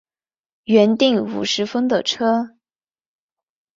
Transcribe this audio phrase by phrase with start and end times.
[0.63, 2.55] 原订五十分的车